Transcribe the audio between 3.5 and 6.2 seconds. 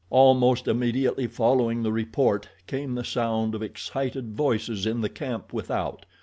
of excited voices in the camp without.